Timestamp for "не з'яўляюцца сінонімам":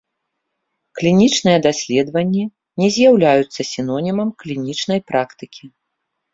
2.85-4.35